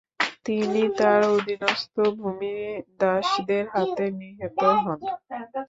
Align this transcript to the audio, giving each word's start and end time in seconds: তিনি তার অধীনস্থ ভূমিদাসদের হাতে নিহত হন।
তিনি 0.45 0.81
তার 0.99 1.21
অধীনস্থ 1.35 1.93
ভূমিদাসদের 2.19 3.63
হাতে 3.73 4.05
নিহত 4.19 4.55
হন। 4.77 4.99